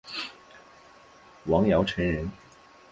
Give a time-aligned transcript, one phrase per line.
[1.45, 2.31] 王尧臣人。